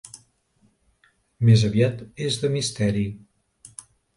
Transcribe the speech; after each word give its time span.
Més 1.49 1.65
aviat 1.69 2.01
és 2.29 2.41
de 2.45 2.53
misteri. 2.57 3.05